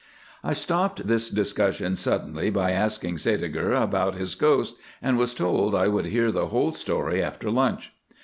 I 0.43 0.53
stopped 0.53 1.05
this 1.05 1.29
discussion 1.29 1.95
suddenly 1.95 2.49
by 2.49 2.71
asking 2.71 3.17
Sædeger 3.17 3.79
about 3.79 4.15
his 4.15 4.33
ghost, 4.33 4.77
and 4.99 5.15
was 5.15 5.35
told 5.35 5.75
I 5.75 5.89
would 5.89 6.05
hear 6.07 6.31
the 6.31 6.47
whole 6.47 6.71
story 6.71 7.21
after 7.21 7.51
lunch. 7.51 7.93